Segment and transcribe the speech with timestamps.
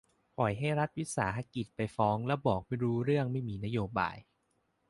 [0.37, 4.15] ปล่อยให้รัฐวิสาหกิจไปฟ้อง แล้วบอกว่าไม่รู้เรื่อง ไม่มีนโยบาย